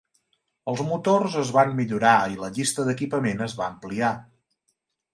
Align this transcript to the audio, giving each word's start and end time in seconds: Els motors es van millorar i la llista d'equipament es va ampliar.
Els 0.71 0.81
motors 0.87 1.35
es 1.43 1.51
van 1.59 1.77
millorar 1.81 2.15
i 2.33 2.41
la 2.47 2.51
llista 2.57 2.89
d'equipament 2.91 3.49
es 3.51 3.59
va 3.63 3.71
ampliar. 3.71 4.15